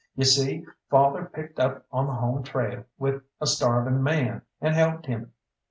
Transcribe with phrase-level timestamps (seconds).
[0.15, 5.05] You see, father picked up on the home trail with a starving man, and helped
[5.05, 5.33] him.